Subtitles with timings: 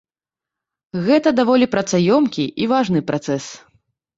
[1.09, 3.45] Гэта даволі працаёмкі і важны працэс.